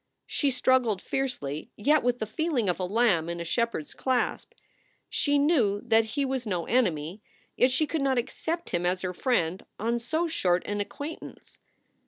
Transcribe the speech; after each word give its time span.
She 0.25 0.49
struggled 0.49 0.99
fiercely, 0.99 1.69
yet 1.77 2.01
with 2.01 2.17
the 2.17 2.25
feeling 2.25 2.69
of 2.69 2.79
a 2.79 2.85
lamb 2.85 3.29
in 3.29 3.39
a 3.39 3.43
shepherd 3.45 3.83
s 3.83 3.93
clasp. 3.93 4.51
She 5.11 5.37
knew 5.37 5.79
that 5.85 6.05
he 6.17 6.25
was 6.25 6.47
no 6.47 6.65
enemy, 6.65 7.21
yet 7.55 7.69
she 7.69 7.85
could 7.85 8.01
not 8.01 8.17
accept 8.17 8.71
him 8.71 8.83
as 8.83 9.03
her 9.03 9.13
friend 9.13 9.63
on 9.77 9.99
so 9.99 10.27
short 10.27 10.63
an 10.65 10.81
acquaint 10.81 11.21
ance. 11.21 11.59